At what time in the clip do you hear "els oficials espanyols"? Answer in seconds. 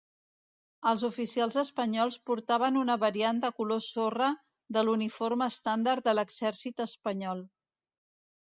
0.91-2.17